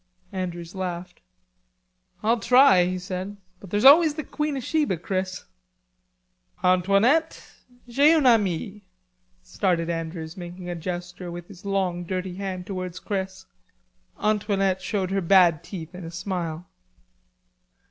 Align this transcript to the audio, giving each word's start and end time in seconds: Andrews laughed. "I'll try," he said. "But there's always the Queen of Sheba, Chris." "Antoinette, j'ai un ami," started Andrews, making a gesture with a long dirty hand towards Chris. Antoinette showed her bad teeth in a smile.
Andrews 0.31 0.73
laughed. 0.73 1.21
"I'll 2.23 2.39
try," 2.39 2.85
he 2.85 2.97
said. 2.97 3.37
"But 3.59 3.69
there's 3.69 3.85
always 3.85 4.15
the 4.15 4.23
Queen 4.23 4.57
of 4.57 4.63
Sheba, 4.63 4.97
Chris." 4.97 5.45
"Antoinette, 6.63 7.45
j'ai 7.87 8.11
un 8.15 8.25
ami," 8.25 8.81
started 9.43 9.91
Andrews, 9.91 10.35
making 10.35 10.67
a 10.71 10.75
gesture 10.75 11.29
with 11.29 11.51
a 11.51 11.69
long 11.69 12.03
dirty 12.03 12.33
hand 12.33 12.65
towards 12.65 12.99
Chris. 12.99 13.45
Antoinette 14.19 14.81
showed 14.81 15.11
her 15.11 15.21
bad 15.21 15.63
teeth 15.63 15.93
in 15.93 16.03
a 16.03 16.09
smile. 16.09 16.67